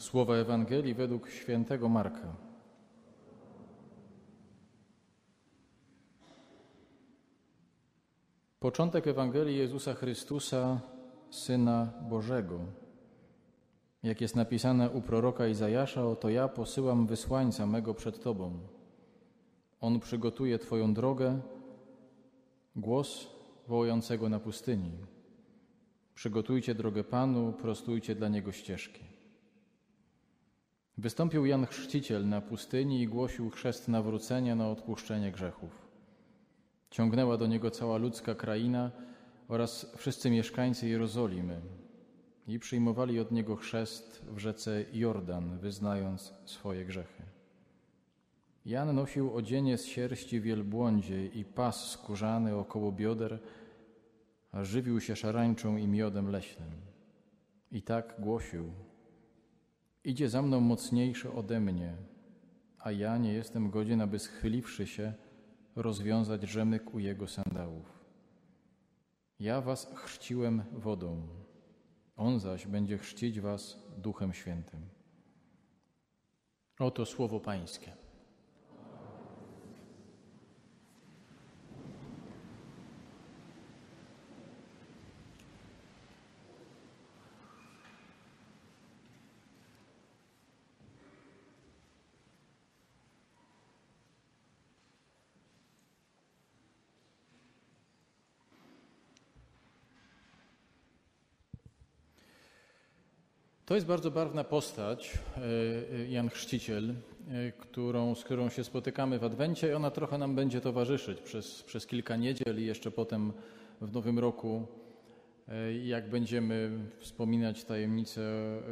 Słowa 0.00 0.36
Ewangelii 0.36 0.94
według 0.94 1.28
świętego 1.30 1.88
Marka. 1.88 2.36
Początek 8.60 9.06
Ewangelii 9.06 9.58
Jezusa 9.58 9.94
Chrystusa, 9.94 10.80
Syna 11.30 11.92
Bożego. 12.08 12.60
Jak 14.02 14.20
jest 14.20 14.36
napisane 14.36 14.90
u 14.90 15.02
proroka 15.02 15.46
Izajasza, 15.46 16.06
oto 16.06 16.28
ja 16.28 16.48
posyłam 16.48 17.06
wysłańca 17.06 17.66
mego 17.66 17.94
przed 17.94 18.22
Tobą. 18.22 18.58
On 19.80 20.00
przygotuje 20.00 20.58
Twoją 20.58 20.94
drogę, 20.94 21.40
głos 22.76 23.26
wołującego 23.68 24.28
na 24.28 24.38
pustyni. 24.38 24.92
Przygotujcie 26.14 26.74
drogę 26.74 27.04
Panu, 27.04 27.52
prostujcie 27.52 28.14
dla 28.14 28.28
Niego 28.28 28.52
ścieżki. 28.52 29.19
Wystąpił 31.00 31.46
Jan 31.46 31.66
Chrzciciel 31.66 32.28
na 32.28 32.40
pustyni 32.40 33.02
i 33.02 33.08
głosił 33.08 33.50
chrzest 33.50 33.88
nawrócenia 33.88 34.54
na 34.54 34.68
odpuszczenie 34.68 35.32
grzechów. 35.32 35.88
Ciągnęła 36.90 37.36
do 37.36 37.46
niego 37.46 37.70
cała 37.70 37.96
ludzka 37.96 38.34
kraina 38.34 38.90
oraz 39.48 39.92
wszyscy 39.96 40.30
mieszkańcy 40.30 40.88
Jerozolimy 40.88 41.60
i 42.46 42.58
przyjmowali 42.58 43.20
od 43.20 43.32
niego 43.32 43.56
chrzest 43.56 44.24
w 44.28 44.38
rzece 44.38 44.84
Jordan, 44.92 45.58
wyznając 45.58 46.34
swoje 46.44 46.84
grzechy. 46.84 47.22
Jan 48.66 48.94
nosił 48.94 49.34
odzienie 49.34 49.78
z 49.78 49.84
sierści 49.84 50.40
wielbłądzie 50.40 51.26
i 51.26 51.44
pas 51.44 51.90
skórzany 51.90 52.56
około 52.56 52.92
bioder, 52.92 53.38
a 54.52 54.64
żywił 54.64 55.00
się 55.00 55.16
szarańczą 55.16 55.76
i 55.76 55.88
miodem 55.88 56.30
leśnym. 56.30 56.70
I 57.72 57.82
tak 57.82 58.14
głosił: 58.18 58.72
Idzie 60.04 60.28
za 60.28 60.42
mną 60.42 60.60
mocniejszy 60.60 61.32
ode 61.32 61.60
mnie, 61.60 61.96
a 62.78 62.92
ja 62.92 63.18
nie 63.18 63.32
jestem 63.32 63.70
godzien, 63.70 64.00
aby 64.00 64.18
schyliwszy 64.18 64.86
się, 64.86 65.14
rozwiązać 65.76 66.42
rzemyk 66.42 66.94
u 66.94 66.98
jego 66.98 67.26
sandałów. 67.26 68.00
Ja 69.38 69.60
was 69.60 69.92
chrzciłem 69.94 70.62
wodą, 70.72 71.28
on 72.16 72.40
zaś 72.40 72.66
będzie 72.66 72.98
chrzcić 72.98 73.40
was 73.40 73.78
Duchem 73.98 74.32
Świętym. 74.32 74.80
Oto 76.78 77.06
słowo 77.06 77.40
Pańskie. 77.40 77.92
To 103.70 103.74
jest 103.74 103.86
bardzo 103.86 104.10
barwna 104.10 104.44
postać, 104.44 105.18
e, 105.36 105.40
e, 105.40 106.08
Jan 106.08 106.28
Chrzciciel, 106.28 106.90
e, 106.90 106.94
którą, 107.52 108.14
z 108.14 108.24
którą 108.24 108.48
się 108.48 108.64
spotykamy 108.64 109.18
w 109.18 109.24
Adwencie 109.24 109.68
i 109.68 109.72
ona 109.72 109.90
trochę 109.90 110.18
nam 110.18 110.34
będzie 110.34 110.60
towarzyszyć 110.60 111.20
przez, 111.20 111.62
przez 111.62 111.86
kilka 111.86 112.16
niedziel 112.16 112.62
i 112.62 112.64
jeszcze 112.64 112.90
potem 112.90 113.32
w 113.80 113.92
Nowym 113.92 114.18
Roku, 114.18 114.66
jak 115.82 116.10
będziemy 116.10 116.70
wspominać 116.98 117.64
tajemnicę 117.64 118.22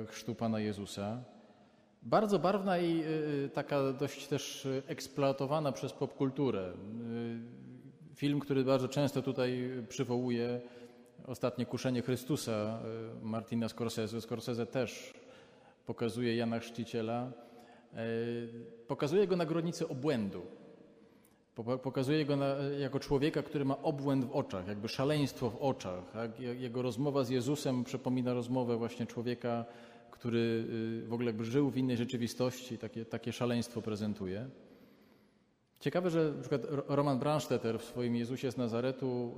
chrztu 0.06 0.34
Pana 0.34 0.60
Jezusa. 0.60 1.24
Bardzo 2.02 2.38
barwna 2.38 2.78
i 2.78 3.04
taka 3.54 3.92
dość 3.92 4.26
też 4.26 4.68
eksploatowana 4.86 5.72
przez 5.72 5.92
popkulturę. 5.92 6.72
Film, 8.14 8.40
który 8.40 8.64
bardzo 8.64 8.88
często 8.88 9.22
tutaj 9.22 9.70
przywołuje 9.88 10.60
ostatnie 11.26 11.66
kuszenie 11.66 12.02
Chrystusa 12.02 12.80
y, 13.22 13.24
Martina 13.24 13.68
Scorsese. 13.68 14.20
Scorsese 14.20 14.66
też 14.66 15.14
pokazuje 15.86 16.36
Jana 16.36 16.58
Chrzciciela. 16.58 17.32
Y, 17.94 18.86
pokazuje 18.86 19.26
go 19.26 19.36
na 19.36 19.46
granicy 19.46 19.88
obłędu. 19.88 20.42
Pokazuje 21.82 22.24
go 22.24 22.36
na, 22.36 22.46
jako 22.78 23.00
człowieka, 23.00 23.42
który 23.42 23.64
ma 23.64 23.82
obłęd 23.82 24.24
w 24.24 24.32
oczach, 24.32 24.68
jakby 24.68 24.88
szaleństwo 24.88 25.50
w 25.50 25.56
oczach. 25.56 26.04
Jego 26.38 26.82
rozmowa 26.82 27.24
z 27.24 27.30
Jezusem 27.30 27.84
przypomina 27.84 28.34
rozmowę 28.34 28.76
właśnie 28.76 29.06
człowieka, 29.06 29.64
który 30.10 30.64
y, 31.04 31.08
w 31.08 31.12
ogóle 31.12 31.32
żył 31.40 31.70
w 31.70 31.76
innej 31.76 31.96
rzeczywistości, 31.96 32.78
takie, 32.78 33.04
takie 33.04 33.32
szaleństwo 33.32 33.82
prezentuje. 33.82 34.48
Ciekawe, 35.80 36.10
że 36.10 36.32
przykład 36.40 36.62
Roman 36.88 37.18
Brandstetter 37.18 37.78
w 37.78 37.84
swoim 37.84 38.16
Jezusie 38.16 38.52
z 38.52 38.56
Nazaretu 38.56 39.36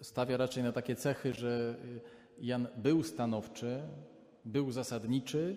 y, 0.00 0.04
stawia 0.04 0.36
raczej 0.36 0.62
na 0.62 0.72
takie 0.72 0.96
cechy, 0.96 1.32
że 1.32 1.76
Jan 2.40 2.68
był 2.76 3.02
stanowczy, 3.02 3.80
był 4.44 4.72
zasadniczy, 4.72 5.56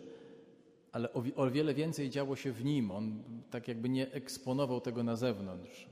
ale 0.91 1.13
o, 1.13 1.51
wiele 1.51 1.73
więcej 1.73 2.09
działo 2.09 2.35
się 2.35 2.51
w 2.51 2.65
nim. 2.65 2.91
On 2.91 3.23
tak 3.51 3.67
jakby 3.67 3.89
nie 3.89 4.11
eksponował 4.11 4.81
tego 4.81 5.03
na 5.03 5.15
zewnątrz. 5.15 5.89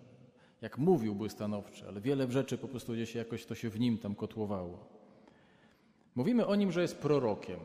Jak 0.62 0.78
mówił, 0.78 1.16
był 1.16 1.30
stanowczy, 1.30 1.88
ale 1.88 2.02
wiele 2.02 2.32
rzeczy 2.32 2.58
po 2.58 2.68
prostu 2.68 2.94
gdzieś 2.94 3.16
jakoś 3.16 3.46
to 3.46 3.56
się 3.56 3.70
w 3.70 3.80
nim 3.80 3.98
tam 3.98 4.16
kotłowało. 4.16 4.86
Mówimy 6.16 6.48
o 6.48 6.56
nim, 6.56 6.72
że 6.72 6.82
jest 6.82 6.98
prorokiem. 6.98 7.60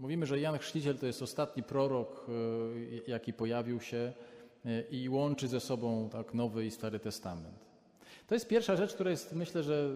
Mówimy, 0.00 0.26
że 0.26 0.40
Jan 0.40 0.58
Chrzciciel 0.58 0.98
to 0.98 1.06
jest 1.06 1.22
ostatni 1.22 1.62
prorok, 1.62 2.26
y, 2.28 3.02
jaki 3.06 3.32
pojawił 3.32 3.80
się 3.80 4.12
i 4.90 5.08
łączy 5.08 5.48
ze 5.48 5.60
sobą 5.60 6.08
tak 6.12 6.34
Nowy 6.34 6.66
i 6.66 6.70
Stary 6.70 6.98
Testament. 6.98 7.70
To 8.26 8.34
jest 8.34 8.48
pierwsza 8.48 8.76
rzecz, 8.76 8.94
która 8.94 9.10
jest 9.10 9.32
myślę, 9.32 9.62
że 9.62 9.90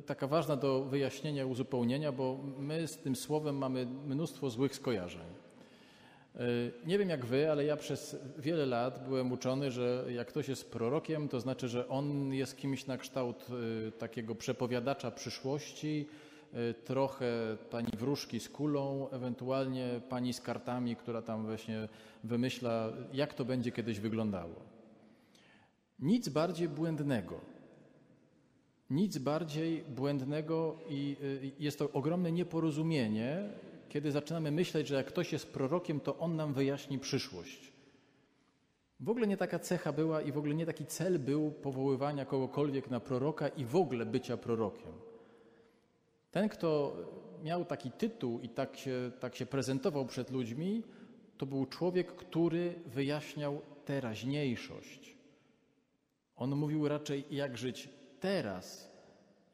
e, 0.00 0.02
taka 0.02 0.26
ważna 0.26 0.56
do 0.56 0.84
wyjaśnienia, 0.84 1.46
uzupełnienia, 1.46 2.12
bo 2.12 2.38
my 2.58 2.88
z 2.88 2.96
tym 2.96 3.16
słowem 3.16 3.58
mamy 3.58 3.86
mnóstwo 3.86 4.50
złych 4.50 4.74
skojarzeń. 4.74 5.26
E, 6.36 6.40
nie 6.86 6.98
wiem 6.98 7.08
jak 7.08 7.26
wy, 7.26 7.50
ale 7.50 7.64
ja 7.64 7.76
przez 7.76 8.16
wiele 8.38 8.66
lat 8.66 9.04
byłem 9.08 9.32
uczony, 9.32 9.70
że 9.70 10.04
jak 10.08 10.28
ktoś 10.28 10.48
jest 10.48 10.70
prorokiem, 10.70 11.28
to 11.28 11.40
znaczy, 11.40 11.68
że 11.68 11.88
on 11.88 12.32
jest 12.32 12.56
kimś 12.56 12.86
na 12.86 12.98
kształt 12.98 13.46
takiego 13.98 14.34
przepowiadacza 14.34 15.10
przyszłości, 15.10 16.06
Y, 16.08 16.37
trochę 16.84 17.56
pani 17.70 17.90
wróżki 17.98 18.40
z 18.40 18.48
kulą, 18.48 19.08
ewentualnie 19.10 20.00
pani 20.08 20.32
z 20.32 20.40
kartami, 20.40 20.96
która 20.96 21.22
tam 21.22 21.46
właśnie 21.46 21.88
wymyśla, 22.24 22.92
jak 23.12 23.34
to 23.34 23.44
będzie 23.44 23.72
kiedyś 23.72 24.00
wyglądało. 24.00 24.54
Nic 25.98 26.28
bardziej 26.28 26.68
błędnego. 26.68 27.40
Nic 28.90 29.18
bardziej 29.18 29.82
błędnego 29.82 30.78
i 30.88 31.16
y, 31.22 31.52
jest 31.58 31.78
to 31.78 31.92
ogromne 31.92 32.32
nieporozumienie, 32.32 33.48
kiedy 33.88 34.12
zaczynamy 34.12 34.50
myśleć, 34.50 34.88
że 34.88 34.94
jak 34.94 35.06
ktoś 35.06 35.32
jest 35.32 35.52
prorokiem, 35.52 36.00
to 36.00 36.18
on 36.18 36.36
nam 36.36 36.54
wyjaśni 36.54 36.98
przyszłość. 36.98 37.72
W 39.00 39.08
ogóle 39.08 39.26
nie 39.26 39.36
taka 39.36 39.58
cecha 39.58 39.92
była 39.92 40.22
i 40.22 40.32
w 40.32 40.38
ogóle 40.38 40.54
nie 40.54 40.66
taki 40.66 40.86
cel 40.86 41.18
był 41.18 41.50
powoływania 41.50 42.24
kogokolwiek 42.24 42.90
na 42.90 43.00
proroka 43.00 43.48
i 43.48 43.64
w 43.64 43.76
ogóle 43.76 44.06
bycia 44.06 44.36
prorokiem. 44.36 44.92
Ten, 46.30 46.48
kto 46.48 46.96
miał 47.42 47.64
taki 47.64 47.90
tytuł 47.90 48.40
i 48.40 48.48
tak 48.48 48.76
się, 48.76 49.10
tak 49.20 49.36
się 49.36 49.46
prezentował 49.46 50.06
przed 50.06 50.30
ludźmi, 50.30 50.82
to 51.38 51.46
był 51.46 51.66
człowiek, 51.66 52.16
który 52.16 52.74
wyjaśniał 52.86 53.60
teraźniejszość. 53.84 55.16
On 56.36 56.56
mówił 56.56 56.88
raczej, 56.88 57.24
jak 57.30 57.58
żyć 57.58 57.88
teraz, 58.20 58.92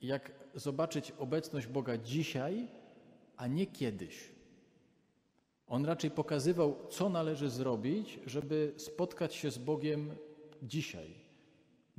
jak 0.03 0.33
zobaczyć 0.55 1.11
obecność 1.19 1.67
Boga 1.67 1.99
dzisiaj, 1.99 2.69
a 3.37 3.47
nie 3.47 3.67
kiedyś. 3.67 4.35
On 5.67 5.85
raczej 5.85 6.11
pokazywał, 6.11 6.77
co 6.91 7.09
należy 7.09 7.51
zrobić, 7.51 8.21
żeby 8.27 8.75
spotkać 8.77 9.35
się 9.35 9.51
z 9.51 9.59
Bogiem 9.59 10.11
dzisiaj, 10.63 11.15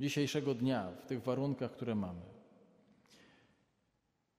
dzisiejszego 0.00 0.54
dnia, 0.54 0.92
w 1.02 1.06
tych 1.06 1.22
warunkach, 1.22 1.72
które 1.72 1.94
mamy. 1.94 2.35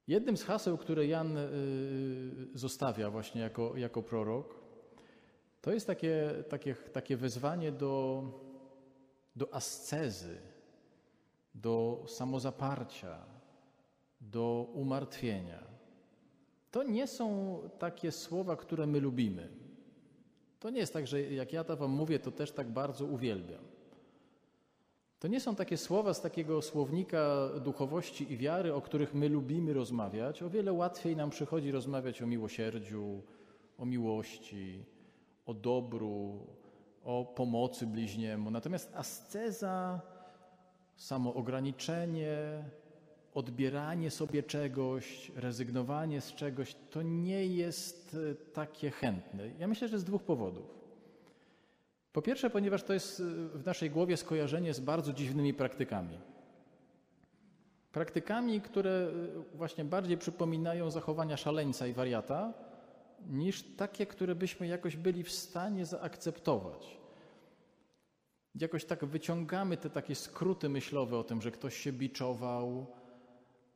Jednym 0.08 0.38
z 0.38 0.44
haseł, 0.44 0.78
które 0.78 1.08
Jan 1.08 1.38
y, 1.38 1.48
zostawia 2.54 3.10
właśnie 3.10 3.42
jako, 3.42 3.78
jako 3.78 4.04
prorok, 4.04 4.56
to 5.62 5.74
jest 5.74 5.88
takie, 5.88 6.44
takie, 6.50 6.76
takie 6.76 7.18
wezwanie 7.18 7.72
do, 7.72 8.24
do 9.36 9.54
ascezy, 9.54 10.38
do 11.56 12.04
samozaparcia, 12.08 13.26
do 14.22 14.68
umartwienia. 14.74 15.64
To 16.72 16.84
nie 16.84 17.08
są 17.08 17.60
takie 17.80 18.12
słowa, 18.12 18.56
które 18.56 18.88
my 18.88 19.00
lubimy. 19.00 19.50
To 20.60 20.70
nie 20.70 20.80
jest 20.80 20.94
tak, 20.94 21.08
że 21.08 21.22
jak 21.22 21.54
ja 21.54 21.64
to 21.64 21.78
wam 21.78 21.92
mówię, 21.92 22.20
to 22.20 22.32
też 22.32 22.52
tak 22.52 22.70
bardzo 22.70 23.06
uwielbiam. 23.06 23.77
To 25.20 25.28
nie 25.28 25.40
są 25.40 25.56
takie 25.56 25.78
słowa 25.78 26.14
z 26.14 26.22
takiego 26.22 26.62
słownika 26.62 27.50
duchowości 27.64 28.34
i 28.34 28.38
wiary, 28.38 28.74
o 28.74 28.82
których 28.82 29.14
my 29.14 29.30
lubimy 29.30 29.74
rozmawiać. 29.74 30.44
O 30.44 30.50
wiele 30.50 30.74
łatwiej 30.74 31.16
nam 31.16 31.30
przychodzi 31.30 31.72
rozmawiać 31.72 32.22
o 32.22 32.28
miłosierdziu, 32.28 33.22
o 33.78 33.86
miłości, 33.86 34.86
o 35.46 35.54
dobru, 35.54 36.40
o 37.04 37.34
pomocy 37.36 37.88
bliźniemu. 37.88 38.52
Natomiast 38.52 38.96
asceza, 38.96 40.02
samoograniczenie, 40.96 42.64
odbieranie 43.34 44.12
sobie 44.12 44.44
czegoś, 44.44 45.32
rezygnowanie 45.36 46.22
z 46.22 46.34
czegoś, 46.34 46.76
to 46.92 47.02
nie 47.02 47.46
jest 47.46 48.18
e, 48.32 48.36
takie 48.36 48.90
chętne. 48.90 49.50
Ja 49.60 49.68
myślę, 49.68 49.88
że 49.88 50.00
z 50.00 50.04
dwóch 50.04 50.24
powodów. 50.24 50.77
Po 52.18 52.22
pierwsze, 52.22 52.50
ponieważ 52.50 52.84
to 52.84 52.94
jest 52.94 53.20
e, 53.20 53.24
w 53.58 53.66
naszej 53.66 53.90
głowie 53.90 54.18
skojarzenie 54.18 54.74
z 54.74 54.80
bardzo 54.80 55.14
dziwnymi 55.14 55.54
praktykami. 55.54 56.20
Praktykami, 57.92 58.62
które 58.62 58.90
e, 58.92 59.58
właśnie 59.58 59.86
bardziej 59.86 60.18
przypominają 60.18 60.92
zachowania 60.92 61.38
szaleńca 61.38 61.88
i 61.88 61.94
wariata, 61.94 62.54
niż 63.30 63.64
takie, 63.64 64.06
które 64.06 64.36
byśmy 64.36 64.68
jakoś 64.68 64.96
byli 64.96 65.24
w 65.24 65.32
stanie 65.32 65.86
zaakceptować. 65.86 66.98
Jakoś 68.56 68.86
tak 68.86 69.06
wyciągamy 69.06 69.78
te 69.78 69.90
takie 69.90 70.16
skróty 70.16 70.70
myślowe 70.70 71.18
o 71.18 71.24
tym, 71.24 71.42
że 71.42 71.52
ktoś 71.52 71.78
się 71.78 71.94
biczował, 71.94 72.86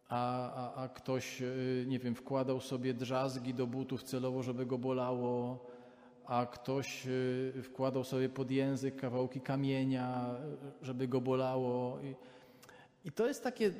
a, 0.09 0.51
a, 0.53 0.83
a 0.83 0.89
ktoś, 0.89 1.41
y, 1.41 1.85
nie 1.87 1.99
wiem, 1.99 2.15
wkładał 2.15 2.59
sobie 2.59 2.93
drzazgi 2.93 3.53
do 3.53 3.67
butów 3.67 4.03
celowo, 4.03 4.43
żeby 4.43 4.65
go 4.65 4.77
bolało, 4.77 5.65
a 6.31 6.45
ktoś 6.45 7.07
y, 7.07 7.61
wkładał 7.63 8.03
sobie 8.03 8.29
pod 8.29 8.51
język 8.51 8.95
kawałki 8.95 9.41
kamienia, 9.41 10.35
żeby 10.81 11.07
go 11.07 11.21
bolało. 11.21 11.99
I, 13.05 13.11
to 13.11 13.27
jest 13.27 13.43
takie, 13.43 13.71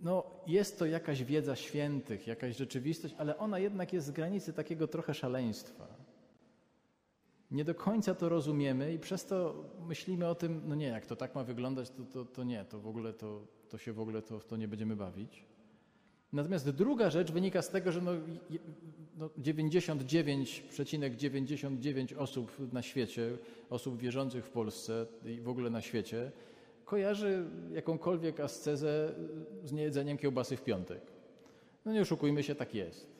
no 0.00 0.24
jest 0.46 0.78
to 0.78 0.86
jakaś 0.86 1.24
wiedza 1.24 1.56
świętych, 1.56 2.26
jakaś 2.26 2.56
rzeczywistość, 2.56 3.14
ale 3.18 3.38
ona 3.38 3.58
jednak 3.58 3.92
jest 3.92 4.06
z 4.06 4.10
granicy 4.10 4.52
takiego 4.52 4.88
trochę 4.88 5.14
szaleństwa. 5.14 5.86
Nie 7.50 7.64
do 7.64 7.74
końca 7.74 8.14
to 8.14 8.28
rozumiemy 8.28 8.92
i 8.92 8.98
przez 8.98 9.24
to 9.24 9.64
myślimy 9.86 10.28
o 10.28 10.34
tym, 10.34 10.62
no 10.66 10.74
nie, 10.74 10.86
jak 10.86 11.06
to 11.06 11.16
tak 11.16 11.34
ma 11.34 11.44
wyglądać, 11.44 11.90
to, 11.90 12.04
to, 12.04 12.24
to 12.24 12.44
nie, 12.44 12.64
to 12.64 12.80
w 12.80 12.86
ogóle 12.86 13.12
to, 13.12 13.46
to 13.68 13.78
się 13.78 13.92
w 13.92 14.00
ogóle 14.00 14.22
to, 14.22 14.38
w 14.38 14.44
to 14.44 14.56
nie 14.56 14.68
będziemy 14.68 14.96
bawić. 14.96 15.51
Natomiast 16.32 16.70
druga 16.70 17.10
rzecz 17.10 17.32
wynika 17.32 17.62
z 17.62 17.70
tego, 17.70 17.92
że 17.92 18.00
no, 18.00 18.12
no 19.18 19.28
99,99 19.28 21.16
,99 21.16 22.18
osób 22.18 22.72
na 22.72 22.82
świecie, 22.82 23.30
osób 23.70 23.98
wierzących 23.98 24.44
w 24.46 24.50
Polsce 24.50 25.06
i 25.24 25.40
w 25.40 25.48
ogóle 25.48 25.70
na 25.70 25.80
świecie, 25.80 26.32
kojarzy 26.84 27.44
jakąkolwiek 27.72 28.40
ascezę 28.40 29.14
z 29.64 29.72
niejedzeniem 29.72 30.18
kiełbasy 30.18 30.56
w 30.56 30.62
piątek. 30.62 31.00
No 31.84 31.92
nie 31.92 32.00
oszukujmy 32.00 32.42
się, 32.42 32.54
tak 32.54 32.74
jest. 32.74 33.12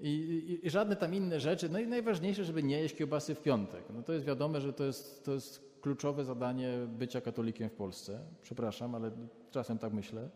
I, 0.00 0.08
i, 0.08 0.66
I, 0.66 0.70
żadne 0.70 0.96
tam 0.96 1.14
inne 1.14 1.40
rzeczy. 1.40 1.68
No 1.68 1.78
i 1.78 1.86
najważniejsze, 1.86 2.44
żeby 2.44 2.62
nie 2.62 2.80
jeść 2.80 2.94
kiełbasy 2.94 3.34
w 3.34 3.42
piątek. 3.42 3.84
No 3.94 4.02
to 4.02 4.12
jest 4.12 4.24
wiadome, 4.24 4.60
że 4.60 4.72
to 4.72 4.84
jest, 4.84 5.24
to 5.24 5.32
jest 5.32 5.74
kluczowe 5.80 6.24
zadanie 6.24 6.72
bycia 6.88 7.20
katolikiem 7.20 7.68
w 7.68 7.72
Polsce. 7.72 8.20
Przepraszam, 8.42 8.94
ale 8.94 9.10
czasem 9.50 9.78
tak 9.78 9.92
myślę. 9.92 10.28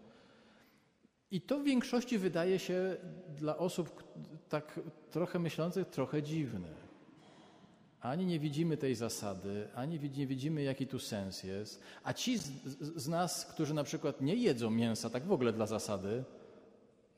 I 1.31 1.41
to 1.41 1.59
w 1.61 1.65
większości 1.65 2.19
wydaje 2.19 2.59
się 2.59 2.97
dla 3.37 3.57
osób 3.57 4.05
tak 4.49 4.81
trochę 5.11 5.39
myślących 5.39 5.89
trochę 5.89 6.23
dziwne. 6.23 6.69
Ani 8.01 8.27
nie 8.27 8.41
widzimy 8.41 8.77
tej 8.77 8.95
zasady, 8.95 9.69
ani 9.75 10.01
nie 10.17 10.27
widzimy, 10.27 10.63
jaki 10.63 10.87
tu 10.87 10.99
sens 10.99 11.43
jest. 11.43 11.83
A 12.05 12.13
ci 12.13 12.39
z, 12.39 12.51
z 12.97 13.09
nas, 13.09 13.47
którzy 13.47 13.75
na 13.75 13.85
przykład 13.85 14.21
nie 14.21 14.35
jedzą 14.35 14.71
mięsa, 14.71 15.11
tak 15.11 15.25
w 15.25 15.33
ogóle 15.33 15.53
dla 15.53 15.67
zasady, 15.67 16.25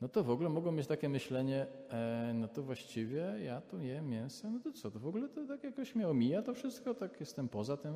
no 0.01 0.07
to 0.09 0.23
w 0.23 0.29
ogóle 0.29 0.49
mogą 0.49 0.71
mieć 0.71 0.87
takie 0.87 1.09
myślenie, 1.09 1.67
e, 1.89 2.31
no 2.35 2.47
to 2.47 2.63
właściwie 2.63 3.35
ja 3.43 3.61
tu 3.61 3.79
jem 3.79 4.09
mięso, 4.09 4.49
no 4.49 4.59
to 4.59 4.71
co, 4.71 4.91
to 4.91 4.99
w 4.99 5.07
ogóle 5.07 5.29
to 5.29 5.47
tak 5.47 5.63
jakoś 5.63 5.95
mnie 5.95 6.07
omija 6.07 6.41
to 6.41 6.53
wszystko, 6.53 6.93
tak 6.93 7.19
jestem 7.19 7.49
poza 7.49 7.77
tym. 7.77 7.93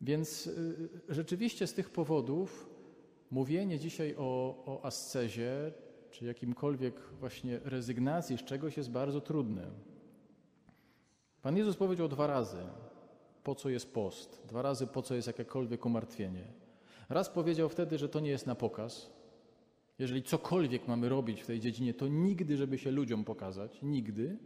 Więc 0.00 0.46
y, 0.46 0.88
rzeczywiście 1.08 1.66
z 1.66 1.74
tych 1.74 1.90
powodów 1.90 2.75
mówienie 3.30 3.78
dzisiaj 3.78 4.14
o, 4.18 4.56
o 4.66 4.84
ascezie, 4.84 5.72
czy 6.10 6.24
jakimkolwiek 6.24 7.00
właśnie 7.20 7.60
rezygnacji 7.64 8.38
z 8.38 8.44
czegoś 8.44 8.76
jest 8.76 8.90
bardzo 8.90 9.20
trudne. 9.20 9.70
Pan 11.42 11.56
Jezus 11.56 11.76
powiedział 11.76 12.08
dwa 12.08 12.26
razy, 12.26 12.58
po 13.44 13.54
co 13.54 13.68
jest 13.68 13.94
post, 13.94 14.42
dwa 14.48 14.62
razy 14.62 14.86
po 14.86 15.02
co 15.02 15.14
jest 15.14 15.26
jakiekolwiek 15.26 15.86
umartwienie. 15.86 16.44
Raz 17.08 17.28
powiedział 17.28 17.68
wtedy, 17.68 17.98
że 17.98 18.08
to 18.08 18.20
nie 18.20 18.30
jest 18.30 18.46
na 18.46 18.54
pokaz, 18.54 19.16
jeżeli 19.98 20.22
cokolwiek 20.22 20.88
mamy 20.88 21.08
robić 21.08 21.42
w 21.42 21.46
tej 21.46 21.60
dziedzinie, 21.60 21.94
to 21.94 22.08
nigdy, 22.08 22.56
żeby 22.56 22.78
się 22.78 22.90
ludziom 22.90 23.24
pokazać, 23.24 23.82
nigdy. 23.82 24.38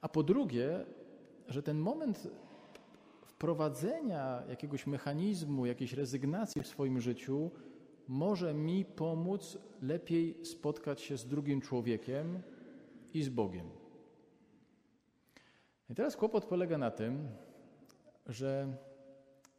A 0.00 0.08
po 0.08 0.22
drugie, 0.22 0.84
że 1.48 1.62
ten 1.62 1.78
moment 1.78 2.28
wprowadzenia 3.38 4.42
jakiegoś 4.48 4.86
mechanizmu, 4.86 5.66
jakiejś 5.66 5.92
rezygnacji 5.92 6.62
w 6.62 6.66
swoim 6.66 7.00
życiu 7.00 7.50
może 8.08 8.54
mi 8.54 8.84
pomóc 8.84 9.58
lepiej 9.82 10.44
spotkać 10.44 11.00
się 11.00 11.16
z 11.16 11.26
drugim 11.26 11.60
człowiekiem 11.60 12.42
i 13.14 13.22
z 13.22 13.28
Bogiem. 13.28 13.70
I 15.90 15.94
teraz 15.94 16.16
kłopot 16.16 16.44
polega 16.44 16.78
na 16.78 16.90
tym, 16.90 17.28
że 18.26 18.76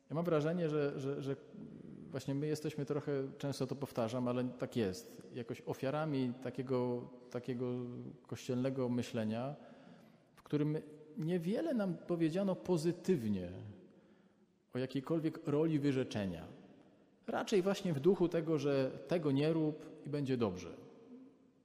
ja 0.09 0.15
mam 0.15 0.25
wrażenie, 0.25 0.69
że, 0.69 0.99
że, 0.99 1.21
że 1.21 1.35
właśnie 2.11 2.35
my 2.35 2.47
jesteśmy 2.47 2.85
trochę, 2.85 3.11
często 3.37 3.67
to 3.67 3.75
powtarzam, 3.75 4.27
ale 4.27 4.43
tak 4.43 4.75
jest, 4.75 5.23
jakoś 5.33 5.61
ofiarami 5.61 6.33
takiego, 6.43 7.09
takiego 7.31 7.71
kościelnego 8.27 8.89
myślenia, 8.89 9.55
w 10.35 10.43
którym 10.43 10.77
niewiele 11.25 11.73
nam 11.73 11.97
powiedziano 11.97 12.55
pozytywnie 12.55 13.49
o 14.73 14.77
jakiejkolwiek 14.77 15.47
roli 15.47 15.79
wyrzeczenia. 15.79 16.47
Raczej 17.27 17.61
właśnie 17.61 17.93
w 17.93 17.99
duchu 17.99 18.29
tego, 18.29 18.59
że 18.59 18.91
tego 19.07 19.31
nie 19.31 19.53
rób 19.53 20.05
i 20.05 20.09
będzie 20.09 20.37
dobrze. 20.37 20.73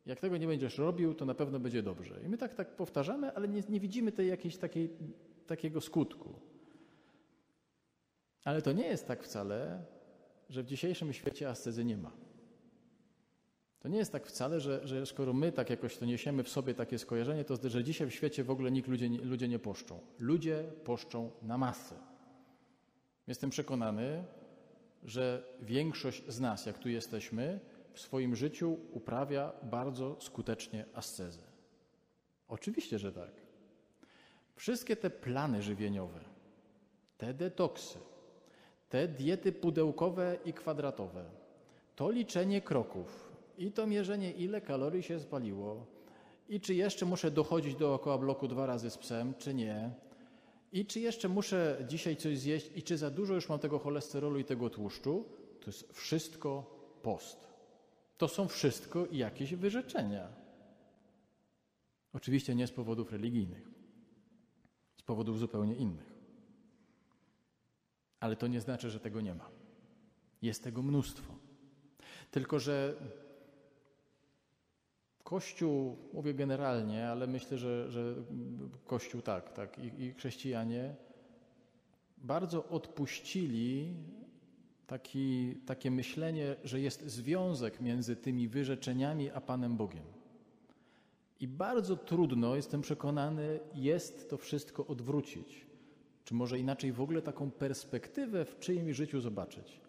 Jak 0.07 0.21
tego 0.21 0.37
nie 0.37 0.47
będziesz 0.47 0.79
robił, 0.79 1.15
to 1.15 1.25
na 1.25 1.35
pewno 1.35 1.61
będzie 1.61 1.83
dobrze. 1.83 2.21
I 2.25 2.29
my 2.29 2.39
tak, 2.39 2.55
tak 2.55 2.77
powtarzamy, 2.77 3.35
ale 3.35 3.49
nie, 3.49 3.63
nie 3.69 3.81
widzimy 3.81 4.13
tej 4.13 4.29
jakiejś 4.29 4.57
takiej, 4.57 4.91
takiego 5.47 5.81
skutku. 5.81 6.35
Ale 8.45 8.63
to 8.63 8.73
nie 8.73 8.87
jest 8.87 9.07
tak 9.07 9.23
wcale, 9.23 9.85
że 10.51 10.63
w 10.63 10.67
dzisiejszym 10.67 11.13
świecie 11.13 11.49
ascezy 11.49 11.85
nie 11.85 11.97
ma. 11.97 12.24
To 13.85 13.89
nie 13.89 13.99
jest 13.99 14.13
tak 14.13 14.27
wcale, 14.27 14.61
że, 14.61 14.87
że 14.89 15.07
skoro 15.07 15.33
my 15.33 15.53
tak 15.53 15.71
jakoś 15.71 15.97
to 15.97 16.05
niesiemy 16.05 16.43
w 16.43 16.49
sobie 16.49 16.75
takie 16.75 16.99
skojarzenie, 16.99 17.45
to 17.45 17.69
że 17.69 17.85
dzisiaj 17.85 18.07
w 18.07 18.15
świecie 18.15 18.45
w 18.45 18.51
ogóle 18.51 18.71
nikt 18.71 18.89
ludzie, 18.89 19.09
ludzie 19.09 19.49
nie 19.49 19.59
poszczą. 19.59 20.01
Ludzie 20.19 20.65
poszczą 20.85 21.31
na 21.43 21.59
masę. 21.59 21.95
Jestem 23.27 23.51
przekonany, 23.51 24.25
że 25.03 25.45
większość 25.61 26.23
z 26.29 26.41
nas, 26.41 26.67
jak 26.67 26.79
tu 26.79 26.89
jesteśmy, 26.89 27.61
w 27.93 28.01
swoim 28.01 28.37
życiu 28.37 28.79
uprawia 28.93 29.53
bardzo 29.63 30.17
skutecznie 30.21 30.85
ascezę. 30.95 31.43
Oczywiście, 32.49 32.99
że 32.99 33.13
tak. 33.13 33.33
Wszystkie 34.57 34.97
te 34.97 35.11
plany 35.11 35.63
żywieniowe, 35.63 36.21
te 37.19 37.35
detoksy, 37.35 37.99
te 38.89 39.09
diety 39.09 39.53
pudełkowe 39.53 40.37
i 40.45 40.53
kwadratowe, 40.53 41.25
to 41.97 42.11
liczenie 42.11 42.61
kroków 42.63 43.24
i 43.59 43.73
to 43.73 43.87
mierzenie, 43.87 44.33
ile 44.33 44.61
kalorii 44.61 45.03
się 45.03 45.21
spaliło, 45.21 45.87
i 46.49 46.61
czy 46.61 46.75
jeszcze 46.75 47.07
muszę 47.07 47.31
dochodzić 47.31 47.75
dookoła 47.75 48.19
bloku 48.19 48.49
dwa 48.49 48.67
razy 48.67 48.91
z 48.91 48.99
psem, 48.99 49.35
czy 49.39 49.55
nie, 49.55 49.91
i 50.73 50.87
czy 50.87 51.01
jeszcze 51.01 51.29
muszę 51.29 51.85
dzisiaj 51.89 52.17
coś 52.17 52.39
zjeść, 52.39 52.71
i 52.75 52.83
czy 52.83 52.99
za 52.99 53.11
dużo 53.11 53.35
już 53.35 53.49
mam 53.49 53.59
tego 53.59 53.79
cholesterolu 53.79 54.39
i 54.39 54.45
tego 54.45 54.71
tłuszczu, 54.71 55.25
to 55.61 55.67
jest 55.67 55.93
wszystko 55.93 56.81
post. 57.03 57.49
To 58.19 58.29
są 58.29 58.49
wszystko 58.49 59.07
jakieś 59.13 59.55
wyrzeczenia. 59.55 60.29
Oczywiście 62.13 62.55
nie 62.55 62.67
z 62.67 62.73
powodów 62.73 63.13
religijnych, 63.13 63.71
z 64.97 65.03
powodów 65.03 65.39
zupełnie 65.39 65.75
innych. 65.75 66.15
Ale 68.21 68.37
to 68.37 68.47
nie 68.47 68.61
znaczy, 68.61 68.91
że 68.91 69.01
tego 69.01 69.21
nie 69.21 69.35
ma. 69.35 69.51
Jest 70.43 70.65
tego 70.65 70.83
mnóstwo. 70.83 71.35
Tylko, 72.31 72.59
że 72.61 72.97
Kościół, 75.25 75.97
mówię 76.13 76.35
generalnie, 76.35 77.09
ale 77.09 77.27
myślę, 77.27 77.59
że, 77.59 77.91
że 77.91 78.15
Kościół 78.87 79.23
tak, 79.23 79.53
tak, 79.53 79.79
i, 79.79 80.03
i 80.03 80.13
chrześcijanie 80.13 80.95
bardzo 82.19 82.69
odpuścili 82.69 83.95
taki, 84.87 85.55
takie 85.67 85.91
myślenie, 85.91 86.57
że 86.65 86.81
jest 86.81 87.07
związek 87.07 87.81
między 87.81 88.17
tymi 88.17 88.49
wyrzeczeniami 88.49 89.31
a 89.31 89.41
Panem 89.41 89.77
Bogiem. 89.77 90.05
I 91.41 91.49
bardzo 91.49 91.97
trudno, 91.97 92.57
jestem 92.57 92.81
przekonany, 92.81 93.61
jest 93.75 94.31
to 94.31 94.37
wszystko 94.37 94.87
odwrócić 94.87 95.65
czy 96.25 96.35
może 96.35 96.59
inaczej 96.59 96.93
w 96.93 97.01
ogóle 97.01 97.23
taką 97.23 97.51
perspektywę 97.51 98.45
w 98.45 98.59
czyimś 98.59 98.97
życiu 98.97 99.21
zobaczyć. 99.21 99.81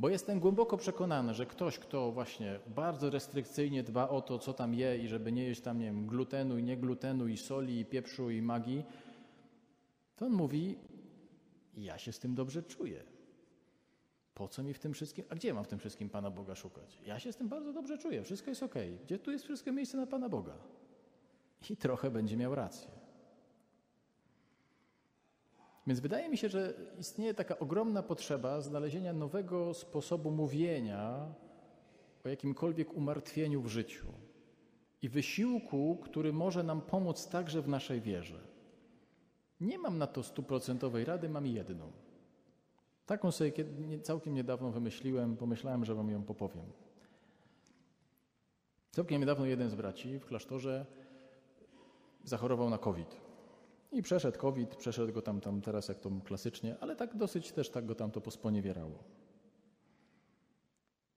Bo 0.00 0.08
jestem 0.08 0.40
głęboko 0.40 0.76
przekonany, 0.76 1.34
że 1.34 1.46
ktoś, 1.46 1.78
kto 1.78 2.12
właśnie 2.12 2.60
bardzo 2.66 3.10
restrykcyjnie 3.10 3.82
dba 3.82 4.08
o 4.08 4.20
to, 4.20 4.38
co 4.38 4.52
tam 4.52 4.74
je 4.74 4.98
i 4.98 5.08
żeby 5.08 5.32
nie 5.32 5.44
jeść 5.44 5.60
tam, 5.60 5.78
nie 5.78 5.84
wiem, 5.84 6.06
glutenu 6.06 6.58
i 6.58 6.62
nie 6.62 6.76
glutenu 6.76 7.28
i 7.28 7.36
soli 7.36 7.80
i 7.80 7.84
pieprzu 7.84 8.30
i 8.30 8.42
magii, 8.42 8.84
to 10.16 10.26
on 10.26 10.32
mówi, 10.32 10.78
ja 11.76 11.98
się 11.98 12.12
z 12.12 12.18
tym 12.18 12.34
dobrze 12.34 12.62
czuję. 12.62 13.04
Po 14.34 14.48
co 14.48 14.62
mi 14.62 14.74
w 14.74 14.78
tym 14.78 14.92
wszystkim? 14.92 15.24
A 15.28 15.34
gdzie 15.34 15.54
mam 15.54 15.64
w 15.64 15.68
tym 15.68 15.78
wszystkim 15.78 16.10
Pana 16.10 16.30
Boga 16.30 16.54
szukać? 16.54 16.98
Ja 17.06 17.18
się 17.18 17.32
z 17.32 17.36
tym 17.36 17.48
bardzo 17.48 17.72
dobrze 17.72 17.98
czuję, 17.98 18.22
wszystko 18.22 18.50
jest 18.50 18.62
ok. 18.62 18.74
Gdzie 19.04 19.18
tu 19.18 19.30
jest 19.30 19.44
wszystko 19.44 19.72
miejsce 19.72 19.96
na 19.96 20.06
Pana 20.06 20.28
Boga? 20.28 20.54
I 21.70 21.76
trochę 21.76 22.10
będzie 22.10 22.36
miał 22.36 22.54
rację. 22.54 22.99
Więc 25.90 26.00
wydaje 26.00 26.28
mi 26.28 26.38
się, 26.38 26.48
że 26.48 26.74
istnieje 26.98 27.34
taka 27.34 27.58
ogromna 27.58 28.02
potrzeba 28.02 28.60
znalezienia 28.60 29.12
nowego 29.12 29.74
sposobu 29.74 30.30
mówienia 30.30 31.26
o 32.24 32.28
jakimkolwiek 32.28 32.92
umartwieniu 32.92 33.62
w 33.62 33.68
życiu 33.68 34.06
i 35.02 35.08
wysiłku, 35.08 35.98
który 36.02 36.32
może 36.32 36.62
nam 36.62 36.80
pomóc 36.80 37.28
także 37.28 37.62
w 37.62 37.68
naszej 37.68 38.00
wierze. 38.00 38.40
Nie 39.60 39.78
mam 39.78 39.98
na 39.98 40.06
to 40.06 40.22
stuprocentowej 40.22 41.04
rady, 41.04 41.28
mam 41.28 41.46
jedną. 41.46 41.92
Taką 43.06 43.32
sobie 43.32 43.52
całkiem 44.02 44.34
niedawno 44.34 44.70
wymyśliłem, 44.70 45.36
pomyślałem, 45.36 45.84
że 45.84 45.94
wam 45.94 46.10
ją 46.10 46.22
popowiem. 46.22 46.66
Całkiem 48.90 49.20
niedawno 49.20 49.46
jeden 49.46 49.70
z 49.70 49.74
braci 49.74 50.18
w 50.18 50.26
klasztorze 50.26 50.86
zachorował 52.24 52.70
na 52.70 52.78
COVID. 52.78 53.29
I 53.92 54.02
przeszedł 54.02 54.38
COVID, 54.38 54.76
przeszedł 54.76 55.12
go 55.12 55.22
tam, 55.22 55.40
tam 55.40 55.60
teraz 55.60 55.88
jak 55.88 55.98
to 55.98 56.10
klasycznie, 56.24 56.76
ale 56.80 56.96
tak 56.96 57.16
dosyć 57.16 57.52
też 57.52 57.70
tak 57.70 57.86
go 57.86 57.94
tam 57.94 58.10
to 58.10 58.20
posponiewierało. 58.20 59.04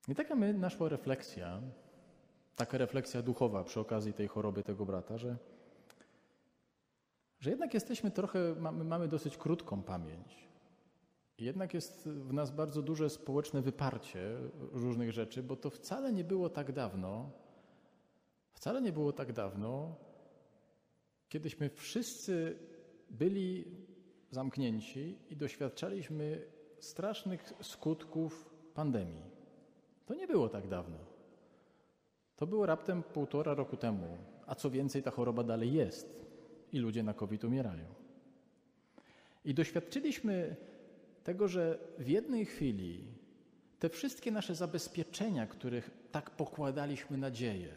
I 0.07 0.15
taka 0.15 0.35
my, 0.35 0.53
naszła 0.53 0.89
refleksja, 0.89 1.61
taka 2.55 2.77
refleksja 2.77 3.21
duchowa 3.21 3.63
przy 3.63 3.79
okazji 3.79 4.13
tej 4.13 4.27
choroby 4.27 4.63
tego 4.63 4.85
brata, 4.85 5.17
że, 5.17 5.37
że 7.39 7.49
jednak 7.49 7.73
jesteśmy 7.73 8.11
trochę, 8.11 8.55
mamy, 8.59 8.83
mamy 8.83 9.07
dosyć 9.07 9.37
krótką 9.37 9.83
pamięć. 9.83 10.47
I 11.37 11.43
jednak 11.43 11.73
jest 11.73 12.09
w 12.09 12.33
nas 12.33 12.51
bardzo 12.51 12.81
duże 12.81 13.09
społeczne 13.09 13.61
wyparcie 13.61 14.37
różnych 14.71 15.11
rzeczy, 15.11 15.43
bo 15.43 15.55
to 15.55 15.69
wcale 15.69 16.13
nie 16.13 16.23
było 16.23 16.49
tak 16.49 16.71
dawno, 16.71 17.29
wcale 18.53 18.81
nie 18.81 18.91
było 18.91 19.13
tak 19.13 19.33
dawno, 19.33 19.95
kiedyśmy 21.33 21.69
wszyscy 21.69 22.57
byli 23.09 23.65
zamknięci 24.31 25.17
i 25.29 25.35
doświadczaliśmy 25.35 26.41
strasznych 26.79 27.53
skutków 27.61 28.49
pandemii. 28.73 29.23
To 30.05 30.15
nie 30.15 30.27
było 30.27 30.49
tak 30.49 30.67
dawno. 30.67 30.97
To 32.35 32.47
było 32.47 32.65
raptem 32.65 33.03
półtora 33.03 33.53
roku 33.53 33.77
temu, 33.77 34.17
a 34.45 34.55
co 34.55 34.69
więcej, 34.69 35.03
ta 35.03 35.11
choroba 35.11 35.43
dalej 35.43 35.73
jest 35.73 36.25
i 36.71 36.79
ludzie 36.79 37.03
na 37.03 37.13
COVID 37.13 37.43
umierają. 37.43 37.85
I 39.45 39.53
doświadczyliśmy 39.53 40.55
tego, 41.23 41.47
że 41.47 41.79
w 41.99 42.07
jednej 42.07 42.45
chwili 42.45 43.07
te 43.79 43.89
wszystkie 43.89 44.31
nasze 44.31 44.55
zabezpieczenia, 44.55 45.47
których 45.47 45.91
tak 46.11 46.29
pokładaliśmy 46.29 47.17
nadzieję, 47.17 47.73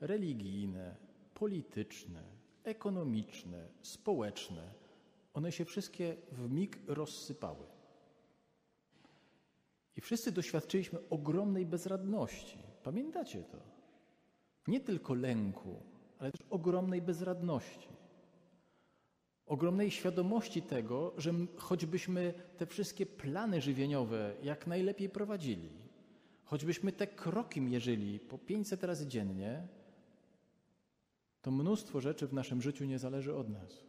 religijne, 0.00 0.96
polityczne, 1.34 2.35
ekonomiczne, 2.66 3.68
społeczne, 3.82 4.72
one 5.34 5.52
się 5.52 5.64
wszystkie 5.64 6.16
w 6.32 6.50
mig 6.50 6.78
rozsypały. 6.86 7.66
I 9.96 10.00
wszyscy 10.00 10.32
doświadczyliśmy 10.32 10.98
ogromnej 11.10 11.66
bezradności. 11.66 12.58
Pamiętacie 12.82 13.42
to? 13.42 13.58
Nie 14.66 14.80
tylko 14.80 15.14
lęku, 15.14 15.76
ale 16.18 16.32
też 16.32 16.46
ogromnej 16.50 17.02
bezradności. 17.02 17.88
Ogromnej 19.46 19.90
świadomości 19.90 20.62
tego, 20.62 21.12
że 21.16 21.32
choćbyśmy 21.56 22.34
te 22.56 22.66
wszystkie 22.66 23.06
plany 23.06 23.60
żywieniowe 23.60 24.34
jak 24.42 24.66
najlepiej 24.66 25.08
prowadzili, 25.08 25.70
choćbyśmy 26.44 26.92
te 26.92 27.06
kroki 27.06 27.60
mierzyli 27.60 28.20
po 28.20 28.38
500 28.38 28.84
razy 28.84 29.06
dziennie, 29.06 29.68
to 31.46 31.50
mnóstwo 31.50 32.00
rzeczy 32.00 32.26
w 32.26 32.32
naszym 32.32 32.62
życiu 32.62 32.84
nie 32.84 32.98
zależy 32.98 33.34
od 33.34 33.48
nas. 33.48 33.84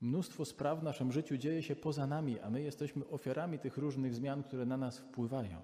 Mnóstwo 0.00 0.44
spraw 0.44 0.80
w 0.80 0.82
naszym 0.82 1.12
życiu 1.12 1.36
dzieje 1.36 1.62
się 1.62 1.76
poza 1.76 2.06
nami, 2.06 2.40
a 2.40 2.50
my 2.50 2.62
jesteśmy 2.62 3.08
ofiarami 3.08 3.58
tych 3.58 3.76
różnych 3.76 4.14
zmian, 4.14 4.42
które 4.42 4.66
na 4.66 4.76
nas 4.76 4.98
wpływają. 4.98 5.60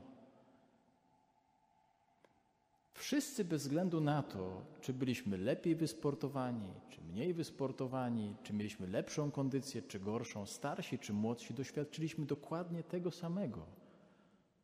Wszyscy 2.94 3.44
bez 3.44 3.62
względu 3.62 4.00
na 4.00 4.22
to, 4.22 4.62
czy 4.80 4.92
byliśmy 4.92 5.38
lepiej 5.38 5.74
wysportowani, 5.74 6.68
czy 6.90 7.00
mniej 7.00 7.34
wysportowani, 7.34 8.36
czy 8.42 8.52
mieliśmy 8.52 8.86
lepszą 8.86 9.30
kondycję, 9.30 9.82
czy 9.82 10.00
gorszą, 10.00 10.46
starsi 10.46 10.98
czy 10.98 11.12
młodsi, 11.12 11.54
doświadczyliśmy 11.54 12.26
dokładnie 12.26 12.82
tego 12.82 13.10
samego 13.10 13.66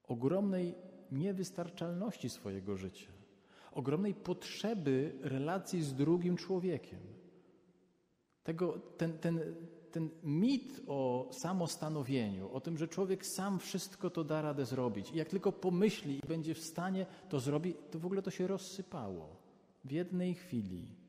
ogromnej 0.08 0.74
niewystarczalności 1.10 2.30
swojego 2.30 2.76
życia 2.76 3.21
ogromnej 3.74 4.14
potrzeby 4.14 5.18
relacji 5.20 5.82
z 5.82 5.94
drugim 5.94 6.36
człowiekiem. 6.36 7.00
Tego, 8.42 8.78
ten, 8.78 9.18
ten, 9.18 9.40
ten 9.90 10.10
mit 10.22 10.80
o 10.86 11.30
samostanowieniu, 11.32 12.52
o 12.52 12.60
tym, 12.60 12.78
że 12.78 12.88
człowiek 12.88 13.26
sam 13.26 13.58
wszystko 13.58 14.10
to 14.10 14.24
da 14.24 14.42
radę 14.42 14.66
zrobić 14.66 15.10
i 15.10 15.16
jak 15.16 15.28
tylko 15.28 15.52
pomyśli 15.52 16.16
i 16.16 16.28
będzie 16.28 16.54
w 16.54 16.58
stanie 16.58 17.06
to 17.28 17.40
zrobi, 17.40 17.74
to 17.90 17.98
w 17.98 18.06
ogóle 18.06 18.22
to 18.22 18.30
się 18.30 18.46
rozsypało 18.46 19.36
w 19.84 19.92
jednej 19.92 20.34
chwili. 20.34 21.01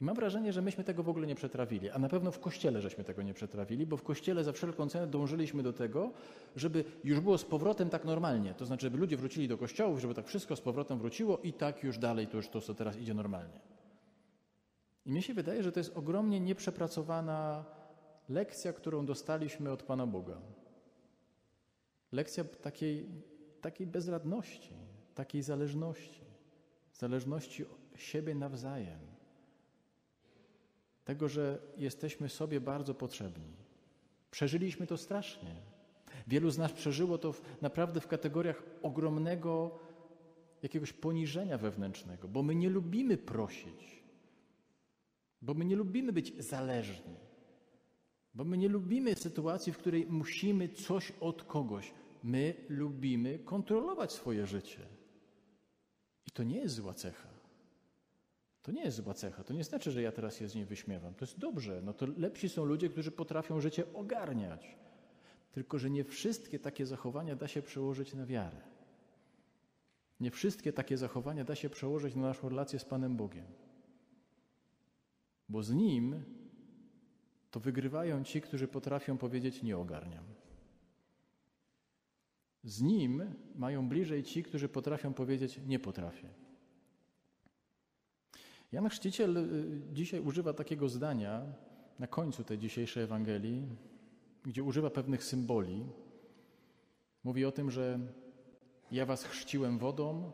I 0.00 0.04
mam 0.04 0.16
wrażenie, 0.16 0.52
że 0.52 0.62
myśmy 0.62 0.84
tego 0.84 1.02
w 1.02 1.08
ogóle 1.08 1.26
nie 1.26 1.34
przetrawili, 1.34 1.90
a 1.90 1.98
na 1.98 2.08
pewno 2.08 2.30
w 2.30 2.40
kościele 2.40 2.82
żeśmy 2.82 3.04
tego 3.04 3.22
nie 3.22 3.34
przetrawili, 3.34 3.86
bo 3.86 3.96
w 3.96 4.02
kościele 4.02 4.44
za 4.44 4.52
wszelką 4.52 4.88
cenę 4.88 5.06
dążyliśmy 5.06 5.62
do 5.62 5.72
tego, 5.72 6.12
żeby 6.56 6.84
już 7.04 7.20
było 7.20 7.38
z 7.38 7.44
powrotem 7.44 7.90
tak 7.90 8.04
normalnie. 8.04 8.54
To 8.54 8.66
znaczy, 8.66 8.86
żeby 8.86 8.98
ludzie 8.98 9.16
wrócili 9.16 9.48
do 9.48 9.58
kościołów, 9.58 10.00
żeby 10.00 10.14
tak 10.14 10.26
wszystko 10.26 10.56
z 10.56 10.60
powrotem 10.60 10.98
wróciło 10.98 11.38
i 11.38 11.52
tak 11.52 11.82
już 11.82 11.98
dalej 11.98 12.26
to 12.26 12.36
już 12.36 12.48
to, 12.48 12.60
co 12.60 12.74
teraz 12.74 12.96
idzie 12.96 13.14
normalnie. 13.14 13.60
I 15.06 15.10
mi 15.10 15.22
się 15.22 15.34
wydaje, 15.34 15.62
że 15.62 15.72
to 15.72 15.80
jest 15.80 15.96
ogromnie 15.96 16.40
nieprzepracowana 16.40 17.64
lekcja, 18.28 18.72
którą 18.72 19.06
dostaliśmy 19.06 19.72
od 19.72 19.82
Pana 19.82 20.06
Boga. 20.06 20.40
Lekcja 22.12 22.44
takiej, 22.44 23.06
takiej 23.60 23.86
bezradności, 23.86 24.74
takiej 25.14 25.42
zależności, 25.42 26.24
zależności 26.92 27.64
siebie 27.96 28.34
nawzajem 28.34 29.13
tego, 31.04 31.28
że 31.28 31.58
jesteśmy 31.76 32.28
sobie 32.28 32.60
bardzo 32.60 32.94
potrzebni. 32.94 33.56
Przeżyliśmy 34.30 34.86
to 34.86 34.96
strasznie. 34.96 35.54
Wielu 36.26 36.50
z 36.50 36.58
nas 36.58 36.72
przeżyło 36.72 37.18
to 37.18 37.32
w, 37.32 37.62
naprawdę 37.62 38.00
w 38.00 38.06
kategoriach 38.06 38.62
ogromnego 38.82 39.78
jakiegoś 40.62 40.92
poniżenia 40.92 41.58
wewnętrznego, 41.58 42.28
bo 42.28 42.42
my 42.42 42.54
nie 42.54 42.70
lubimy 42.70 43.16
prosić, 43.16 44.02
bo 45.42 45.54
my 45.54 45.64
nie 45.64 45.76
lubimy 45.76 46.12
być 46.12 46.44
zależni, 46.44 47.16
bo 48.34 48.44
my 48.44 48.58
nie 48.58 48.68
lubimy 48.68 49.14
sytuacji, 49.14 49.72
w 49.72 49.78
której 49.78 50.06
musimy 50.06 50.68
coś 50.68 51.12
od 51.20 51.44
kogoś. 51.44 51.92
My 52.22 52.54
lubimy 52.68 53.38
kontrolować 53.38 54.12
swoje 54.12 54.46
życie. 54.46 54.80
I 56.26 56.30
to 56.30 56.42
nie 56.42 56.56
jest 56.56 56.74
zła 56.74 56.94
cecha. 56.94 57.33
To 58.64 58.72
nie 58.72 58.82
jest 58.82 58.96
zła 58.96 59.14
cecha. 59.14 59.44
To 59.44 59.54
nie 59.54 59.64
znaczy, 59.64 59.90
że 59.90 60.02
ja 60.02 60.12
teraz 60.12 60.36
się 60.36 60.48
z 60.48 60.54
niej 60.54 60.64
wyśmiewam. 60.64 61.14
To 61.14 61.24
jest 61.24 61.38
dobrze. 61.38 61.82
No 61.82 61.92
to 61.92 62.06
lepsi 62.16 62.48
są 62.48 62.64
ludzie, 62.64 62.88
którzy 62.88 63.10
potrafią 63.10 63.60
życie 63.60 63.92
ogarniać. 63.92 64.76
Tylko, 65.52 65.78
że 65.78 65.90
nie 65.90 66.04
wszystkie 66.04 66.58
takie 66.58 66.86
zachowania 66.86 67.36
da 67.36 67.48
się 67.48 67.62
przełożyć 67.62 68.14
na 68.14 68.26
wiarę. 68.26 68.60
Nie 70.20 70.30
wszystkie 70.30 70.72
takie 70.72 70.96
zachowania 70.96 71.44
da 71.44 71.54
się 71.54 71.70
przełożyć 71.70 72.14
na 72.14 72.22
naszą 72.22 72.48
relację 72.48 72.78
z 72.78 72.84
Panem 72.84 73.16
Bogiem. 73.16 73.46
Bo 75.48 75.62
z 75.62 75.70
Nim 75.70 76.24
to 77.50 77.60
wygrywają 77.60 78.24
ci, 78.24 78.40
którzy 78.40 78.68
potrafią 78.68 79.18
powiedzieć 79.18 79.62
nie 79.62 79.78
ogarniam. 79.78 80.24
Z 82.62 82.82
Nim 82.82 83.34
mają 83.54 83.88
bliżej 83.88 84.22
ci, 84.22 84.42
którzy 84.42 84.68
potrafią 84.68 85.14
powiedzieć 85.14 85.60
nie 85.66 85.78
potrafię. 85.78 86.43
Jan 88.74 88.88
Chrzciciel 88.88 89.36
y, 89.36 89.80
dzisiaj 89.92 90.20
używa 90.20 90.52
takiego 90.52 90.88
zdania 90.88 91.42
na 91.98 92.06
końcu 92.06 92.44
tej 92.44 92.58
dzisiejszej 92.58 93.02
Ewangelii, 93.02 93.66
gdzie 94.44 94.64
używa 94.64 94.90
pewnych 94.90 95.24
symboli. 95.24 95.86
Mówi 97.24 97.44
o 97.44 97.52
tym, 97.52 97.70
że 97.70 97.98
ja 98.90 99.06
was 99.06 99.24
chrzciłem 99.24 99.78
wodą, 99.78 100.32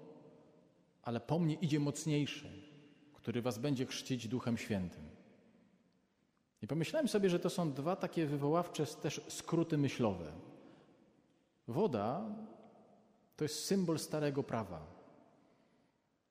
ale 1.02 1.20
po 1.20 1.38
mnie 1.38 1.54
idzie 1.54 1.80
mocniejszy, 1.80 2.49
który 3.12 3.42
was 3.42 3.59
będzie 3.59 3.87
chrzcić 3.87 4.28
Duchem 4.28 4.56
Świętym. 4.56 5.04
I 6.62 6.66
pomyślałem 6.66 7.09
sobie, 7.09 7.30
że 7.30 7.38
to 7.38 7.50
są 7.50 7.73
dwa 7.73 7.97
takie 7.97 8.26
wywoławcze 8.26 8.87
też 8.87 9.20
skróty 9.28 9.78
myślowe. 9.78 10.32
Woda 11.68 12.37
to 13.37 13.44
jest 13.44 13.64
symbol 13.64 13.99
starego 13.99 14.42
prawa. 14.42 15.00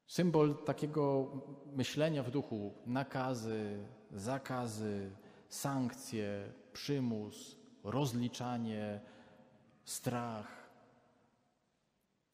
Symbol 0.09 0.55
takiego 0.65 1.27
myślenia 1.75 2.23
w 2.23 2.31
duchu, 2.31 2.73
nakazy, 2.85 3.77
zakazy, 4.11 5.09
sankcje, 5.49 6.51
przymus, 6.73 7.57
rozliczanie, 7.83 8.99
strach. 9.83 10.69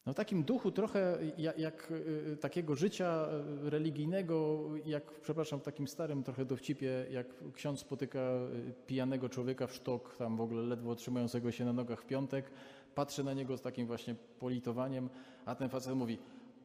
No 0.06 0.12
w 0.12 0.16
takim 0.16 0.42
duchu 0.44 0.70
trochę 0.70 1.18
jak, 1.38 1.58
jak 1.58 1.90
y, 1.90 2.36
takiego 2.40 2.74
życia 2.74 3.26
religijnego, 3.62 4.60
jak, 4.84 5.20
przepraszam, 5.20 5.60
w 5.60 5.62
takim 5.62 5.88
starym 5.88 6.22
trochę 6.22 6.44
dowcipie, 6.44 7.06
jak 7.10 7.26
ksiądz 7.52 7.80
spotyka 7.80 8.18
y, 8.18 8.72
pijanego 8.86 9.28
człowieka 9.28 9.66
w 9.66 9.74
sztok, 9.74 10.16
tam 10.16 10.36
w 10.36 10.40
ogóle 10.40 10.62
ledwo 10.62 10.94
trzymającego 10.94 11.52
się 11.52 11.64
na 11.64 11.72
nogach 11.72 12.02
w 12.02 12.06
piątek, 12.06 12.50
patrzy 12.94 13.24
na 13.24 13.32
niego 13.32 13.56
z 13.56 13.62
takim 13.62 13.86
właśnie 13.86 14.14
politowaniem, 14.38 15.08
a 15.46 15.54
ten 15.54 15.68
facet 15.68 15.94
mówi, 15.94 16.18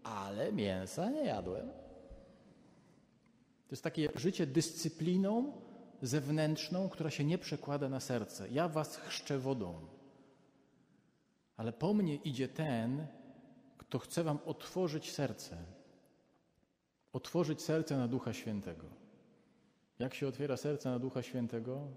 ale 0.04 0.52
mięsa 0.52 1.10
nie 1.10 1.26
jadłem. 1.26 1.68
To 3.68 3.74
jest 3.74 3.84
takie 3.84 4.10
życie 4.16 4.48
dyscypliną 4.48 5.62
zewnętrzną, 6.02 6.90
która 6.90 7.10
się 7.10 7.24
nie 7.24 7.38
przekłada 7.38 7.90
na 7.90 8.00
serce. 8.00 8.50
Ja 8.50 8.68
was 8.68 8.98
chrzczę 8.98 9.40
wodą, 9.40 9.88
ale 11.58 11.74
po 11.74 11.94
mnie 11.94 12.16
idzie 12.16 12.48
ten, 12.48 13.08
kto 13.78 14.00
chce 14.00 14.24
wam 14.24 14.40
otworzyć 14.46 15.12
serce. 15.12 15.58
Otworzyć 17.14 17.62
serce 17.62 17.98
na 17.98 18.08
Ducha 18.08 18.34
Świętego. 18.34 18.86
Jak 20.00 20.14
się 20.14 20.28
otwiera 20.28 20.58
serce 20.58 20.90
na 20.90 21.00
Ducha 21.00 21.22
Świętego? 21.22 21.88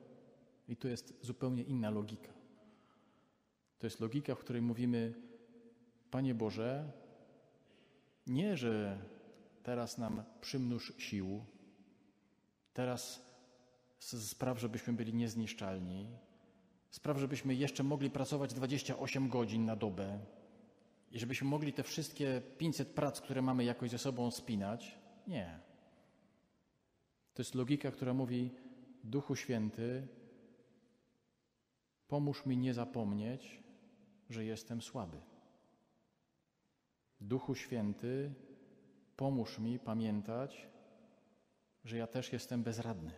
I 0.68 0.76
tu 0.76 0.88
jest 0.88 1.14
zupełnie 1.22 1.62
inna 1.62 1.90
logika. 1.90 2.32
To 3.78 3.86
jest 3.86 4.00
logika, 4.00 4.34
w 4.34 4.38
której 4.38 4.62
mówimy: 4.62 5.14
Panie 6.10 6.34
Boże, 6.34 6.92
nie, 8.26 8.56
że 8.56 8.98
teraz 9.62 9.98
nam 9.98 10.22
przymnóż 10.40 10.92
sił, 10.98 11.44
teraz 12.74 13.22
spraw, 13.98 14.60
żebyśmy 14.60 14.92
byli 14.92 15.14
niezniszczalni, 15.14 16.06
spraw, 16.90 17.18
żebyśmy 17.18 17.54
jeszcze 17.54 17.82
mogli 17.82 18.10
pracować 18.10 18.54
28 18.54 19.28
godzin 19.28 19.64
na 19.64 19.76
dobę 19.76 20.18
i 21.10 21.18
żebyśmy 21.18 21.48
mogli 21.48 21.72
te 21.72 21.82
wszystkie 21.82 22.42
500 22.58 22.88
prac, 22.88 23.20
które 23.20 23.42
mamy 23.42 23.64
jakoś 23.64 23.90
ze 23.90 23.98
sobą 23.98 24.30
spinać. 24.30 24.98
Nie. 25.26 25.60
To 27.34 27.42
jest 27.42 27.54
logika, 27.54 27.90
która 27.90 28.14
mówi: 28.14 28.50
Duchu 29.04 29.36
Święty, 29.36 30.08
pomóż 32.08 32.46
mi 32.46 32.56
nie 32.56 32.74
zapomnieć, 32.74 33.62
że 34.30 34.44
jestem 34.44 34.82
słaby. 34.82 35.33
Duchu 37.24 37.54
Święty, 37.54 38.34
pomóż 39.16 39.58
mi 39.58 39.78
pamiętać, 39.78 40.68
że 41.84 41.96
ja 41.96 42.06
też 42.06 42.32
jestem 42.32 42.62
bezradny. 42.62 43.12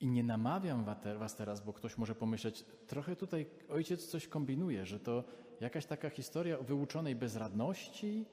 I 0.00 0.08
nie 0.08 0.24
namawiam 0.24 0.84
Was 1.18 1.36
teraz, 1.36 1.64
bo 1.64 1.72
ktoś 1.72 1.98
może 1.98 2.14
pomyśleć, 2.14 2.64
trochę 2.86 3.16
tutaj 3.16 3.46
ojciec 3.68 4.06
coś 4.06 4.28
kombinuje, 4.28 4.86
że 4.86 5.00
to 5.00 5.24
jakaś 5.60 5.86
taka 5.86 6.10
historia 6.10 6.58
o 6.58 6.62
wyuczonej 6.62 7.16
bezradności, 7.16 8.26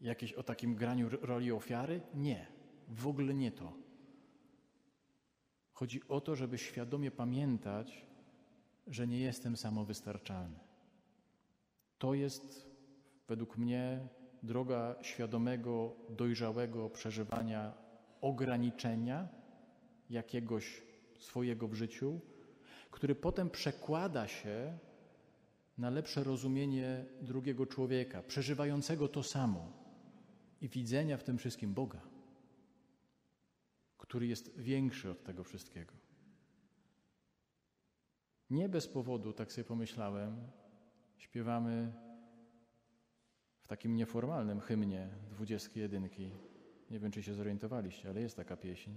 jakieś 0.00 0.32
o 0.32 0.42
takim 0.42 0.74
graniu 0.74 1.08
roli 1.22 1.52
ofiary. 1.52 2.00
Nie, 2.14 2.46
w 2.88 3.06
ogóle 3.06 3.34
nie 3.34 3.52
to. 3.52 3.72
Chodzi 5.72 6.08
o 6.08 6.20
to, 6.20 6.36
żeby 6.36 6.58
świadomie 6.58 7.10
pamiętać, 7.10 8.06
że 8.86 9.06
nie 9.06 9.20
jestem 9.20 9.56
samowystarczalny. 9.56 10.58
To 11.98 12.14
jest 12.14 12.67
według 13.28 13.58
mnie 13.58 14.08
droga 14.42 14.96
świadomego, 15.02 15.96
dojrzałego 16.08 16.90
przeżywania 16.90 17.72
ograniczenia 18.20 19.28
jakiegoś 20.10 20.82
swojego 21.18 21.68
w 21.68 21.74
życiu, 21.74 22.20
który 22.90 23.14
potem 23.14 23.50
przekłada 23.50 24.28
się 24.28 24.78
na 25.78 25.90
lepsze 25.90 26.24
rozumienie 26.24 27.04
drugiego 27.22 27.66
człowieka, 27.66 28.22
przeżywającego 28.22 29.08
to 29.08 29.22
samo 29.22 29.72
i 30.60 30.68
widzenia 30.68 31.16
w 31.16 31.24
tym 31.24 31.38
wszystkim 31.38 31.74
Boga, 31.74 32.00
który 33.98 34.26
jest 34.26 34.58
większy 34.58 35.10
od 35.10 35.24
tego 35.24 35.44
wszystkiego. 35.44 35.94
Nie 38.50 38.68
bez 38.68 38.88
powodu, 38.88 39.32
tak 39.32 39.52
sobie 39.52 39.64
pomyślałem, 39.64 40.50
śpiewamy 41.16 41.92
w 43.68 43.70
takim 43.70 43.96
nieformalnym 43.96 44.60
hymnie 44.60 45.08
dwudziestki 45.30 45.80
jedynki. 45.80 46.30
Nie 46.90 46.98
wiem, 46.98 47.10
czy 47.10 47.22
się 47.22 47.34
zorientowaliście, 47.34 48.08
ale 48.08 48.20
jest 48.20 48.36
taka 48.36 48.56
pieśń. 48.56 48.90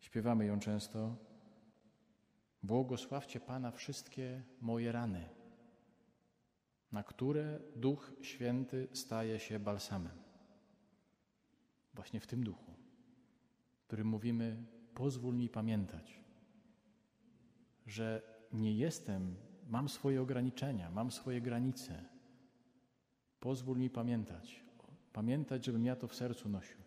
Śpiewamy 0.00 0.46
ją 0.46 0.60
często. 0.60 1.16
Błogosławcie 2.62 3.40
Pana 3.40 3.70
wszystkie 3.70 4.42
moje 4.60 4.92
rany, 4.92 5.28
na 6.92 7.02
które 7.02 7.60
Duch 7.76 8.12
Święty 8.22 8.88
staje 8.92 9.38
się 9.38 9.58
balsamem. 9.58 10.18
Właśnie 11.94 12.20
w 12.20 12.26
tym 12.26 12.44
duchu, 12.44 12.72
w 13.80 13.86
którym 13.86 14.06
mówimy: 14.06 14.64
pozwól 14.94 15.34
mi 15.34 15.48
pamiętać, 15.48 16.20
że 17.86 18.22
nie 18.52 18.72
jestem, 18.76 19.36
mam 19.66 19.88
swoje 19.88 20.22
ograniczenia, 20.22 20.90
mam 20.90 21.10
swoje 21.10 21.40
granice. 21.40 22.17
Pozwól 23.40 23.78
mi 23.78 23.90
pamiętać, 23.90 24.60
pamiętać, 25.12 25.64
żebym 25.64 25.86
ja 25.86 25.96
to 25.96 26.08
w 26.08 26.14
sercu 26.14 26.48
nosił. 26.48 26.78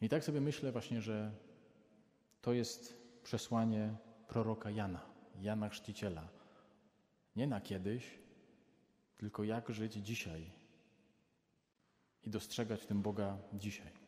I 0.00 0.08
tak 0.08 0.24
sobie 0.24 0.40
myślę 0.40 0.72
właśnie, 0.72 1.00
że 1.00 1.32
to 2.42 2.52
jest 2.52 3.02
przesłanie 3.22 3.94
proroka 4.28 4.70
Jana, 4.70 5.00
Jana 5.40 5.68
Chrzciciela. 5.68 6.28
Nie 7.36 7.46
na 7.46 7.60
kiedyś, 7.60 8.18
tylko 9.16 9.44
jak 9.44 9.70
żyć 9.70 9.92
dzisiaj 9.92 10.50
i 12.24 12.30
dostrzegać 12.30 12.80
w 12.80 12.86
tym 12.86 13.02
Boga 13.02 13.38
dzisiaj. 13.52 14.01